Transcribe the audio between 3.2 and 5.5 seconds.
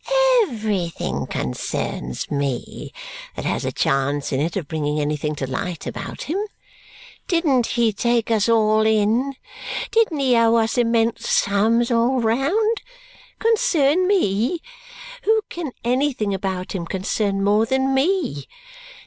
that has a chance in it of bringing anything to